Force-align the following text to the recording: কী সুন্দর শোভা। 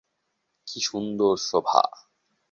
কী 0.67 0.79
সুন্দর 0.81 1.33
শোভা। 1.47 1.83